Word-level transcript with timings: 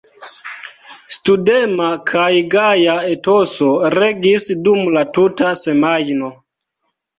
Studema 1.15 1.89
kaj 2.13 2.31
gaja 2.55 2.97
etoso 3.11 3.69
regis 3.97 4.49
dum 4.65 4.83
la 4.99 5.07
tuta 5.21 5.55
semajno. 5.63 6.35